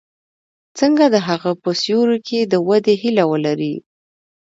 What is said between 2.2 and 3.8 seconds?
کې د ودې هیله ولري.